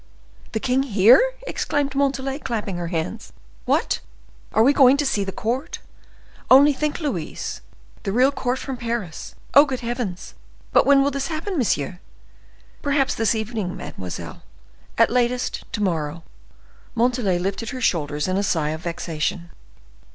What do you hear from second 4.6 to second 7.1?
we going to see the court? Only think,